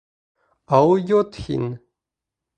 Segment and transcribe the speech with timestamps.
[0.77, 1.69] Алйот һин!